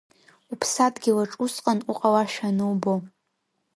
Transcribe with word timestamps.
Уԥсадгьылаҿ 0.51 1.31
усҟан 1.43 1.79
уҟалашәа 1.91 2.47
анубо… 2.51 2.93